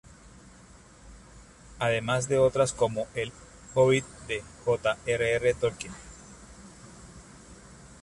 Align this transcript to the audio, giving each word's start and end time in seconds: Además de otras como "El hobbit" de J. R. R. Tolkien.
Además 1.77 2.27
de 2.27 2.39
otras 2.39 2.73
como 2.73 3.05
"El 3.13 3.31
hobbit" 3.75 4.03
de 4.27 4.43
J. 4.65 4.97
R. 5.05 5.33
R. 5.35 5.53
Tolkien. 5.53 5.93